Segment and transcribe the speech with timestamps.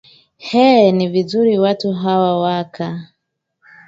[0.59, 3.07] eeh ni vizuri watu hawa waka